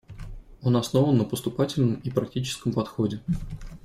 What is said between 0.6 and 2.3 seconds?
Он основан на поступательном и